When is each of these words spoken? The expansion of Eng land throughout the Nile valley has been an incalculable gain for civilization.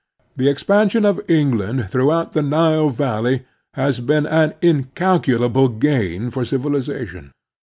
The 0.35 0.49
expansion 0.49 1.05
of 1.05 1.21
Eng 1.29 1.59
land 1.59 1.91
throughout 1.91 2.31
the 2.31 2.41
Nile 2.41 2.89
valley 2.89 3.45
has 3.75 3.99
been 3.99 4.25
an 4.25 4.55
incalculable 4.59 5.69
gain 5.69 6.31
for 6.31 6.43
civilization. 6.43 7.29